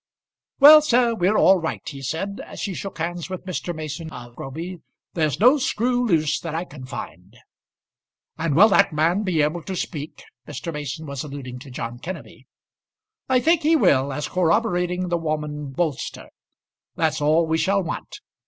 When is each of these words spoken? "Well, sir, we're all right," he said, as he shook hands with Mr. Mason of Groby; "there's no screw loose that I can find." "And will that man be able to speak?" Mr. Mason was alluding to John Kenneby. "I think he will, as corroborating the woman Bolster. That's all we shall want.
"Well, 0.59 0.81
sir, 0.81 1.13
we're 1.13 1.37
all 1.37 1.59
right," 1.59 1.87
he 1.87 2.01
said, 2.01 2.41
as 2.43 2.63
he 2.63 2.73
shook 2.73 2.97
hands 2.97 3.29
with 3.29 3.45
Mr. 3.45 3.71
Mason 3.75 4.09
of 4.11 4.35
Groby; 4.35 4.79
"there's 5.13 5.39
no 5.39 5.59
screw 5.59 6.03
loose 6.07 6.39
that 6.39 6.55
I 6.55 6.65
can 6.65 6.87
find." 6.87 7.37
"And 8.35 8.55
will 8.55 8.69
that 8.69 8.93
man 8.93 9.21
be 9.21 9.43
able 9.43 9.61
to 9.61 9.75
speak?" 9.75 10.23
Mr. 10.47 10.73
Mason 10.73 11.05
was 11.05 11.23
alluding 11.23 11.59
to 11.59 11.69
John 11.69 11.99
Kenneby. 11.99 12.47
"I 13.29 13.39
think 13.41 13.61
he 13.61 13.75
will, 13.75 14.11
as 14.11 14.27
corroborating 14.27 15.09
the 15.09 15.17
woman 15.19 15.69
Bolster. 15.69 16.29
That's 16.95 17.21
all 17.21 17.45
we 17.45 17.59
shall 17.59 17.83
want. 17.83 18.21